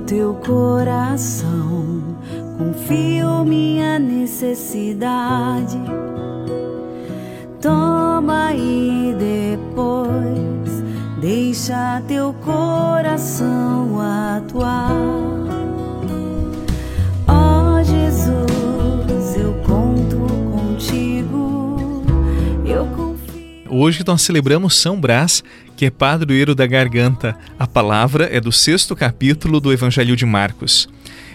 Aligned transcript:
teu 0.00 0.34
coração, 0.34 2.02
confio 2.58 3.44
minha 3.44 3.98
necessidade. 3.98 5.78
Toma 7.60 8.52
e 8.54 9.14
depois 9.18 10.84
deixa 11.20 12.02
teu 12.06 12.34
coração 12.44 13.98
atuar. 14.00 14.92
Ó 17.26 17.78
oh, 17.78 17.82
Jesus, 17.82 19.36
eu 19.36 19.54
conto 19.66 20.16
contigo, 20.52 22.02
eu. 22.64 23.05
Hoje 23.78 24.02
nós 24.06 24.22
celebramos 24.22 24.74
São 24.74 24.98
Brás 24.98 25.44
que 25.76 25.84
é 25.84 25.90
padroeiro 25.90 26.54
da 26.54 26.66
garganta. 26.66 27.36
A 27.58 27.66
palavra 27.66 28.24
é 28.24 28.40
do 28.40 28.50
sexto 28.50 28.96
capítulo 28.96 29.60
do 29.60 29.70
Evangelho 29.70 30.16
de 30.16 30.24
Marcos. 30.24 30.88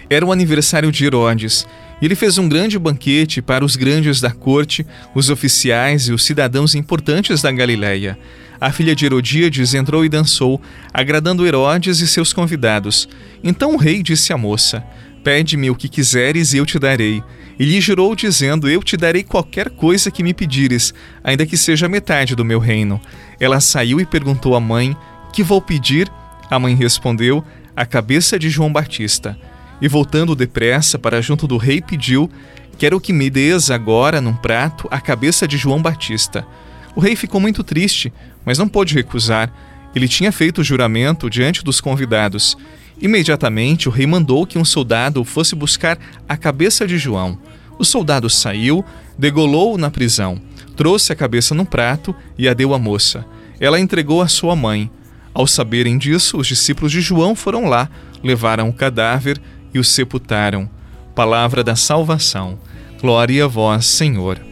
Era 0.10 0.26
o 0.26 0.32
aniversário 0.32 0.92
de 0.92 1.06
Herodes. 1.06 1.68
E 2.02 2.06
ele 2.06 2.16
fez 2.16 2.40
um 2.40 2.50
grande 2.50 2.80
banquete 2.80 3.44
para 3.44 3.64
os 3.64 3.76
grandes 3.76 4.20
da 4.20 4.32
corte, 4.32 4.84
os 5.14 5.30
oficiais 5.30 6.08
e 6.08 6.14
os 6.14 6.26
cidadãos 6.26 6.74
importantes 6.74 7.44
da 7.44 7.52
Galiléia. 7.52 8.18
A 8.60 8.72
filha 8.72 8.96
de 8.96 9.06
Herodíades 9.06 9.76
entrou 9.76 10.04
e 10.04 10.10
dançou, 10.10 10.60
agradando 10.92 11.46
Herodes 11.46 12.00
e 12.00 12.08
seus 12.08 12.34
convidados. 12.34 13.08
Então 13.44 13.76
o 13.76 13.78
rei 13.78 14.02
disse 14.02 14.34
à 14.34 14.38
moça: 14.38 14.84
Pede-me 15.24 15.70
o 15.70 15.76
que 15.76 15.88
quiseres 15.88 16.54
e 16.54 16.58
eu 16.58 16.66
te 16.66 16.80
darei. 16.80 17.24
E 17.60 17.66
lhe 17.66 17.80
jurou, 17.80 18.16
dizendo: 18.16 18.70
Eu 18.70 18.82
te 18.82 18.98
darei 18.98 19.24
qualquer 19.24 19.70
coisa 19.70 20.10
que 20.10 20.24
me 20.24 20.34
pedires, 20.34 20.94
ainda 21.24 21.46
que 21.46 21.56
seja 21.56 21.88
metade 21.88 22.36
do 22.36 22.46
meu 22.46 22.60
reino. 22.60 23.00
Ela 23.40 23.60
saiu 23.60 24.00
e 24.00 24.06
perguntou 24.06 24.56
à 24.56 24.60
mãe: 24.60 24.96
Que 25.32 25.44
vou 25.44 25.62
pedir? 25.62 26.12
A 26.50 26.58
mãe 26.58 26.74
respondeu: 26.74 27.44
A 27.76 27.86
cabeça 27.86 28.40
de 28.40 28.50
João 28.50 28.74
Batista. 28.74 29.38
E 29.82 29.88
voltando 29.88 30.36
depressa 30.36 30.98
para 30.98 31.22
junto 31.22 31.48
do 31.48 31.58
rei, 31.58 31.82
pediu: 31.82 32.30
Quero 32.78 33.00
que 33.00 33.14
me 33.14 33.30
des 33.30 33.70
agora, 33.70 34.20
num 34.20 34.34
prato, 34.34 34.88
a 34.90 35.00
cabeça 35.00 35.48
de 35.48 35.56
João 35.56 35.82
Batista. 35.82 36.46
O 36.96 37.00
rei 37.00 37.16
ficou 37.16 37.40
muito 37.40 37.64
triste, 37.64 38.12
mas 38.44 38.58
não 38.58 38.68
pôde 38.68 38.96
recusar. 38.96 39.54
Ele 39.96 40.08
tinha 40.08 40.32
feito 40.32 40.62
o 40.62 40.64
juramento 40.64 41.30
diante 41.30 41.64
dos 41.64 41.80
convidados. 41.80 42.58
Imediatamente 43.00 43.88
o 43.88 43.92
rei 43.92 44.08
mandou 44.08 44.46
que 44.46 44.58
um 44.58 44.66
soldado 44.66 45.24
fosse 45.24 45.56
buscar 45.56 45.98
a 46.28 46.36
cabeça 46.36 46.88
de 46.88 46.98
João. 46.98 47.38
O 47.78 47.84
soldado 47.84 48.30
saiu, 48.30 48.86
degolou-o 49.18 49.78
na 49.78 49.90
prisão, 49.90 50.40
trouxe 50.76 51.12
a 51.12 51.16
cabeça 51.16 51.56
num 51.56 51.66
prato 51.66 52.16
e 52.38 52.48
a 52.48 52.54
deu 52.54 52.74
à 52.74 52.80
moça. 52.80 53.26
Ela 53.60 53.80
entregou 53.80 54.22
à 54.22 54.28
sua 54.28 54.56
mãe. 54.56 54.90
Ao 55.34 55.48
saberem 55.48 55.98
disso, 55.98 56.38
os 56.38 56.48
discípulos 56.48 56.92
de 56.92 57.02
João 57.02 57.36
foram 57.36 57.66
lá, 57.66 57.90
levaram 58.24 58.70
o 58.70 58.74
cadáver 58.74 59.42
e 59.74 59.80
o 59.80 59.84
sepultaram. 59.84 60.70
Palavra 61.16 61.64
da 61.64 61.76
salvação. 61.76 62.60
Glória 63.00 63.46
a 63.46 63.48
vós, 63.48 63.86
Senhor. 63.86 64.51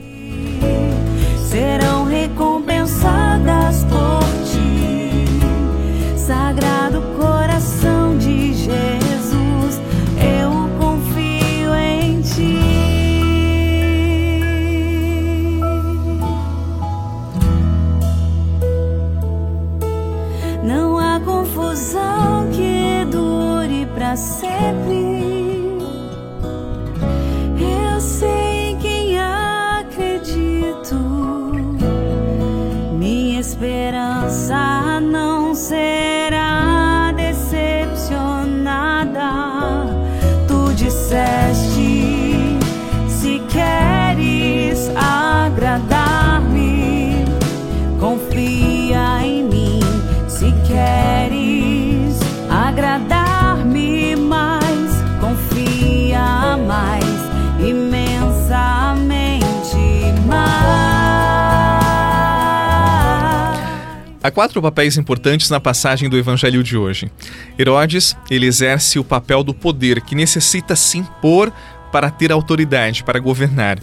Há 64.29 64.31
quatro 64.31 64.61
papéis 64.61 64.95
importantes 64.95 65.49
na 65.49 65.59
passagem 65.59 66.07
do 66.07 66.15
evangelho 66.15 66.61
de 66.61 66.77
hoje. 66.77 67.11
Herodes, 67.57 68.15
ele 68.29 68.45
exerce 68.45 68.99
o 68.99 69.03
papel 69.03 69.43
do 69.43 69.55
poder 69.55 70.01
que 70.01 70.13
necessita 70.13 70.75
se 70.75 70.99
impor 70.99 71.51
para 71.91 72.11
ter 72.11 72.31
autoridade, 72.31 73.03
para 73.03 73.17
governar. 73.17 73.79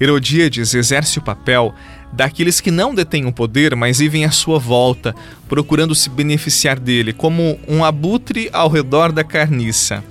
Herodíades 0.00 0.74
exerce 0.74 1.20
o 1.20 1.22
papel 1.22 1.72
daqueles 2.12 2.60
que 2.60 2.72
não 2.72 2.92
detêm 2.92 3.24
o 3.24 3.32
poder, 3.32 3.76
mas 3.76 4.00
vivem 4.00 4.24
à 4.24 4.32
sua 4.32 4.58
volta, 4.58 5.14
procurando 5.48 5.94
se 5.94 6.10
beneficiar 6.10 6.80
dele, 6.80 7.12
como 7.12 7.56
um 7.68 7.84
abutre 7.84 8.50
ao 8.52 8.68
redor 8.68 9.12
da 9.12 9.22
carniça. 9.22 10.02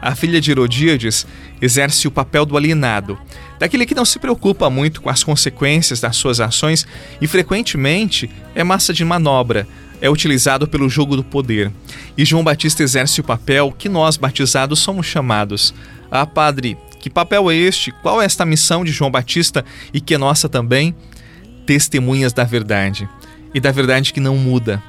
A 0.00 0.14
filha 0.14 0.40
de 0.40 0.52
Herodíades 0.52 1.26
exerce 1.60 2.06
o 2.06 2.12
papel 2.12 2.46
do 2.46 2.56
alienado, 2.56 3.18
daquele 3.62 3.86
que 3.86 3.94
não 3.94 4.04
se 4.04 4.18
preocupa 4.18 4.68
muito 4.68 5.00
com 5.00 5.08
as 5.08 5.22
consequências 5.22 6.00
das 6.00 6.16
suas 6.16 6.40
ações 6.40 6.84
e 7.20 7.28
frequentemente 7.28 8.28
é 8.56 8.64
massa 8.64 8.92
de 8.92 9.04
manobra, 9.04 9.68
é 10.00 10.10
utilizado 10.10 10.66
pelo 10.66 10.88
jogo 10.88 11.14
do 11.14 11.22
poder. 11.22 11.70
E 12.18 12.24
João 12.24 12.42
Batista 12.42 12.82
exerce 12.82 13.20
o 13.20 13.24
papel 13.24 13.70
que 13.70 13.88
nós 13.88 14.16
batizados 14.16 14.80
somos 14.80 15.06
chamados. 15.06 15.72
Ah, 16.10 16.26
padre, 16.26 16.76
que 16.98 17.08
papel 17.08 17.52
é 17.52 17.54
este? 17.54 17.92
Qual 18.02 18.20
é 18.20 18.24
esta 18.24 18.44
missão 18.44 18.84
de 18.84 18.90
João 18.90 19.12
Batista 19.12 19.64
e 19.94 20.00
que 20.00 20.14
é 20.14 20.18
nossa 20.18 20.48
também? 20.48 20.92
Testemunhas 21.64 22.32
da 22.32 22.42
verdade 22.42 23.08
e 23.54 23.60
da 23.60 23.70
verdade 23.70 24.12
que 24.12 24.18
não 24.18 24.36
muda. 24.36 24.82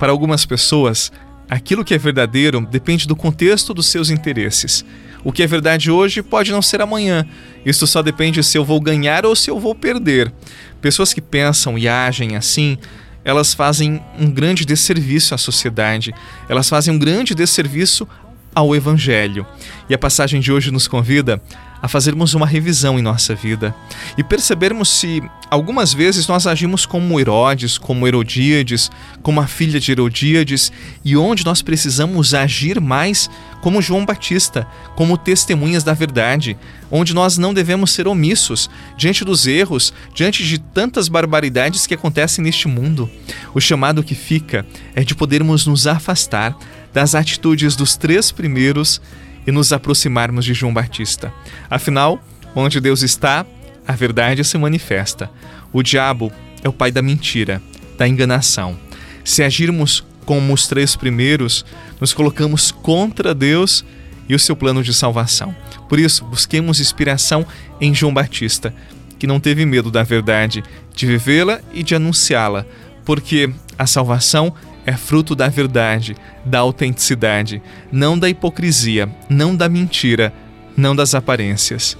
Para 0.00 0.10
algumas 0.10 0.44
pessoas, 0.44 1.12
aquilo 1.48 1.84
que 1.84 1.94
é 1.94 1.98
verdadeiro 1.98 2.60
depende 2.68 3.06
do 3.06 3.14
contexto 3.14 3.72
dos 3.72 3.86
seus 3.86 4.10
interesses. 4.10 4.84
O 5.26 5.32
que 5.32 5.42
é 5.42 5.46
verdade 5.48 5.90
hoje 5.90 6.22
pode 6.22 6.52
não 6.52 6.62
ser 6.62 6.80
amanhã. 6.80 7.26
Isso 7.64 7.84
só 7.84 8.00
depende 8.00 8.44
se 8.44 8.56
eu 8.56 8.64
vou 8.64 8.80
ganhar 8.80 9.26
ou 9.26 9.34
se 9.34 9.50
eu 9.50 9.58
vou 9.58 9.74
perder. 9.74 10.32
Pessoas 10.80 11.12
que 11.12 11.20
pensam 11.20 11.76
e 11.76 11.88
agem 11.88 12.36
assim, 12.36 12.78
elas 13.24 13.52
fazem 13.52 14.00
um 14.20 14.30
grande 14.30 14.64
desserviço 14.64 15.34
à 15.34 15.38
sociedade. 15.38 16.14
Elas 16.48 16.68
fazem 16.68 16.94
um 16.94 16.98
grande 16.98 17.34
desserviço 17.34 18.06
ao 18.54 18.72
Evangelho. 18.72 19.44
E 19.90 19.94
a 19.94 19.98
passagem 19.98 20.40
de 20.40 20.52
hoje 20.52 20.70
nos 20.70 20.86
convida 20.86 21.42
a 21.80 21.88
fazermos 21.88 22.34
uma 22.34 22.46
revisão 22.46 22.98
em 22.98 23.02
nossa 23.02 23.34
vida 23.34 23.74
e 24.16 24.24
percebermos 24.24 24.88
se 24.88 25.22
algumas 25.50 25.92
vezes 25.92 26.26
nós 26.26 26.46
agimos 26.46 26.86
como 26.86 27.20
Herodes, 27.20 27.78
como 27.78 28.06
Herodíades, 28.06 28.90
como 29.22 29.40
a 29.40 29.46
filha 29.46 29.78
de 29.78 29.92
Herodíades 29.92 30.72
e 31.04 31.16
onde 31.16 31.44
nós 31.44 31.62
precisamos 31.62 32.34
agir 32.34 32.80
mais 32.80 33.28
como 33.60 33.82
João 33.82 34.04
Batista, 34.04 34.66
como 34.94 35.18
testemunhas 35.18 35.82
da 35.82 35.92
verdade, 35.92 36.56
onde 36.90 37.14
nós 37.14 37.36
não 37.36 37.52
devemos 37.52 37.90
ser 37.90 38.06
omissos 38.06 38.70
diante 38.96 39.24
dos 39.24 39.46
erros, 39.46 39.92
diante 40.14 40.44
de 40.44 40.58
tantas 40.58 41.08
barbaridades 41.08 41.86
que 41.86 41.94
acontecem 41.94 42.44
neste 42.44 42.68
mundo. 42.68 43.10
O 43.54 43.60
chamado 43.60 44.04
que 44.04 44.14
fica 44.14 44.64
é 44.94 45.02
de 45.02 45.14
podermos 45.14 45.66
nos 45.66 45.86
afastar 45.86 46.56
das 46.92 47.14
atitudes 47.14 47.76
dos 47.76 47.96
três 47.96 48.30
primeiros 48.30 49.00
e 49.46 49.52
nos 49.52 49.72
aproximarmos 49.72 50.44
de 50.44 50.54
João 50.54 50.74
Batista. 50.74 51.32
Afinal, 51.70 52.22
onde 52.54 52.80
Deus 52.80 53.02
está, 53.02 53.46
a 53.86 53.92
verdade 53.92 54.42
se 54.44 54.58
manifesta. 54.58 55.30
O 55.72 55.82
diabo 55.82 56.32
é 56.62 56.68
o 56.68 56.72
pai 56.72 56.90
da 56.90 57.02
mentira, 57.02 57.62
da 57.96 58.08
enganação. 58.08 58.76
Se 59.24 59.42
agirmos 59.42 60.04
como 60.24 60.52
os 60.52 60.66
três 60.66 60.96
primeiros, 60.96 61.64
nos 62.00 62.12
colocamos 62.12 62.72
contra 62.72 63.34
Deus 63.34 63.84
e 64.28 64.34
o 64.34 64.38
seu 64.38 64.56
plano 64.56 64.82
de 64.82 64.92
salvação. 64.92 65.54
Por 65.88 66.00
isso, 66.00 66.24
busquemos 66.24 66.80
inspiração 66.80 67.46
em 67.80 67.94
João 67.94 68.12
Batista, 68.12 68.74
que 69.18 69.26
não 69.26 69.38
teve 69.38 69.64
medo 69.64 69.90
da 69.90 70.02
verdade, 70.02 70.64
de 70.94 71.06
vivê-la 71.06 71.60
e 71.72 71.82
de 71.82 71.94
anunciá-la, 71.94 72.66
porque 73.04 73.50
a 73.78 73.86
salvação 73.86 74.52
é 74.86 74.92
fruto 74.92 75.34
da 75.34 75.48
verdade, 75.48 76.16
da 76.44 76.60
autenticidade, 76.60 77.60
não 77.90 78.16
da 78.16 78.28
hipocrisia, 78.28 79.08
não 79.28 79.54
da 79.54 79.68
mentira, 79.68 80.32
não 80.76 80.94
das 80.94 81.12
aparências. 81.14 81.98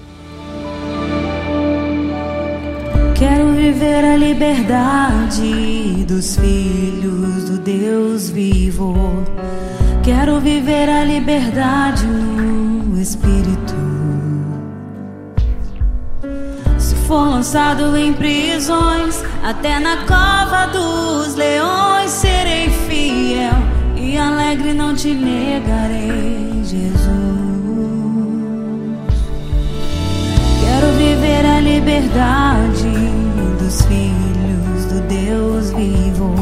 Quero 3.17 3.53
viver 3.55 4.05
a 4.05 4.17
liberdade 4.17 6.05
dos 6.07 6.37
filhos 6.37 7.51
do 7.51 7.59
Deus 7.59 8.31
vivo. 8.31 9.25
Quero 10.05 10.39
viver 10.39 10.89
a 10.89 11.05
liberdade 11.05 12.07
no 12.07 13.01
Espírito. 13.01 14.06
For 17.07 17.29
lançado 17.29 17.97
em 17.97 18.13
prisões, 18.13 19.23
até 19.43 19.79
na 19.79 19.99
cova 19.99 20.67
dos 20.67 21.37
leões 21.37 22.11
serei 22.11 22.69
fiel 22.69 23.55
e 23.97 24.19
alegre 24.19 24.73
não 24.75 24.95
te 24.95 25.15
negarei, 25.15 26.63
Jesus. 26.65 27.07
Quero 30.61 30.93
viver 30.99 31.47
a 31.47 31.61
liberdade 31.61 32.91
dos 33.61 33.83
filhos 33.83 34.85
do 34.87 35.01
Deus 35.09 35.71
vivo. 35.71 36.35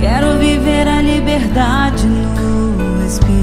Quero 0.00 0.38
viver 0.38 0.88
a 0.88 1.00
liberdade 1.00 2.06
no 2.06 3.06
Espírito. 3.06 3.41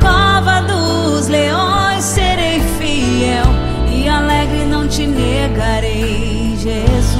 Cova 0.00 0.60
dos 0.62 1.28
leões 1.28 2.04
serei 2.04 2.60
fiel 2.78 3.46
e 3.92 4.08
alegre 4.08 4.64
não 4.66 4.86
te 4.88 5.06
negarei, 5.06 6.56
Jesus. 6.56 7.16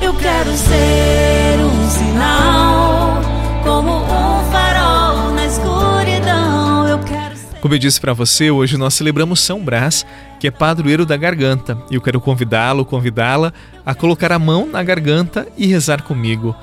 Eu 0.00 0.14
quero 0.14 0.50
ser 0.52 1.58
um 1.60 1.90
sinal, 1.90 3.20
como 3.62 3.98
um 3.98 4.50
farol 4.50 5.32
na 5.32 5.46
escuridão. 5.46 6.88
Eu 6.88 6.98
quero 6.98 7.36
ser. 7.36 7.60
Como 7.60 7.74
eu 7.74 7.78
disse 7.78 8.00
para 8.00 8.12
você, 8.12 8.50
hoje 8.50 8.76
nós 8.76 8.94
celebramos 8.94 9.40
São 9.40 9.62
Brás, 9.62 10.04
que 10.40 10.48
é 10.48 10.50
padroeiro 10.50 11.06
da 11.06 11.16
garganta. 11.16 11.78
E 11.90 11.94
eu 11.94 12.00
quero 12.00 12.20
convidá-lo, 12.20 12.84
convidá-la 12.84 13.52
a 13.86 13.94
colocar 13.94 14.32
a 14.32 14.38
mão 14.38 14.66
na 14.66 14.82
garganta 14.82 15.46
e 15.56 15.66
rezar 15.66 16.02
comigo. 16.02 16.56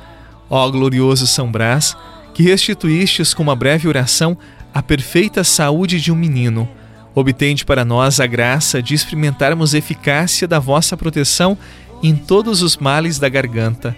Ó 0.50 0.70
glorioso 0.70 1.26
São 1.28 1.50
Brás, 1.52 1.96
que 2.40 2.44
restituístes 2.44 3.34
com 3.34 3.44
uma 3.44 3.54
breve 3.54 3.86
oração 3.86 4.38
a 4.74 4.82
perfeita 4.82 5.44
saúde 5.44 6.00
de 6.00 6.10
um 6.10 6.16
menino. 6.16 6.70
Obtende 7.14 7.66
para 7.66 7.84
nós 7.84 8.22
a 8.22 8.26
graça 8.26 8.82
de 8.82 8.96
experimentarmos 8.96 9.74
eficácia 9.74 10.48
da 10.48 10.58
vossa 10.58 10.96
proteção 10.96 11.58
em 12.02 12.16
todos 12.16 12.62
os 12.62 12.78
males 12.78 13.20
da 13.20 13.28
garganta. 13.28 13.94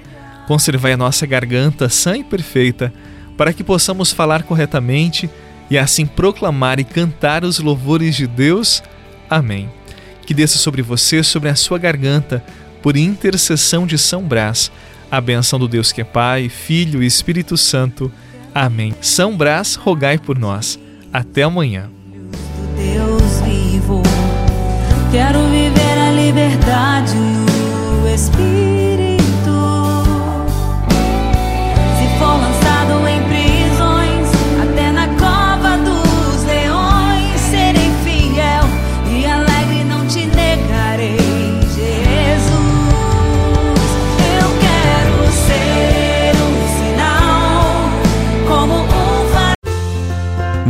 Conservai 0.47 0.93
a 0.93 0.97
nossa 0.97 1.27
garganta 1.27 1.87
sã 1.87 2.17
e 2.17 2.23
perfeita, 2.23 2.91
para 3.37 3.53
que 3.53 3.63
possamos 3.63 4.11
falar 4.11 4.41
corretamente 4.41 5.29
e 5.69 5.77
assim 5.77 6.07
proclamar 6.07 6.79
e 6.79 6.83
cantar 6.83 7.43
os 7.43 7.59
louvores 7.59 8.15
de 8.15 8.25
Deus. 8.25 8.81
Amém. 9.29 9.69
Que 10.25 10.33
desça 10.33 10.57
sobre 10.57 10.81
você, 10.81 11.21
sobre 11.21 11.47
a 11.47 11.55
sua 11.55 11.77
garganta, 11.77 12.43
por 12.81 12.97
intercessão 12.97 13.85
de 13.85 13.99
São 13.99 14.23
Brás, 14.23 14.71
a 15.11 15.21
benção 15.21 15.59
do 15.59 15.67
Deus 15.67 15.91
que 15.91 16.01
é 16.01 16.03
Pai, 16.03 16.49
Filho 16.49 17.03
e 17.03 17.05
Espírito 17.05 17.55
Santo. 17.55 18.11
Amém. 18.53 18.93
São 19.01 19.35
Brás, 19.35 19.75
rogai 19.75 20.17
por 20.17 20.37
nós. 20.37 20.79
Até 21.11 21.43
amanhã. 21.43 21.89
Deus 22.75 23.41
vivo. 23.41 24.01
Quero 25.11 25.39
viver 25.49 25.97
a 25.97 26.11
liberdade 26.11 27.15
no 27.15 28.07
Espírito. 28.13 28.80